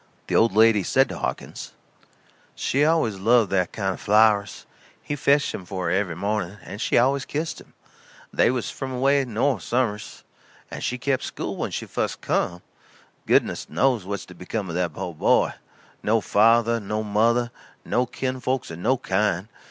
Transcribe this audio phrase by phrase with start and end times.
[0.25, 1.73] The old lady said to Hawkins:
[2.55, 4.65] "She always loved that kind o' flowers.
[4.99, 7.75] He fetched 'em for her every morning, and she always kissed him.
[8.33, 10.23] They was from away north somers
[10.79, 12.63] she kep' school when she fust come.
[13.27, 15.51] Goodness knows what's to become o' that po' boy.
[16.01, 17.51] No father, no mother,
[17.85, 19.49] no kin folks of no kind.